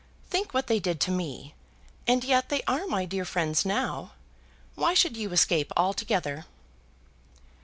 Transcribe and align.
Think 0.31 0.51
what 0.51 0.65
they 0.65 0.79
did 0.79 0.99
to 1.01 1.11
me, 1.11 1.53
and 2.07 2.23
yet 2.23 2.49
they 2.49 2.63
are 2.63 2.87
my 2.87 3.05
dear 3.05 3.23
friends 3.23 3.63
now. 3.67 4.13
Why 4.73 4.95
should 4.95 5.15
you 5.15 5.31
escape 5.31 5.71
altogether?" 5.77 6.45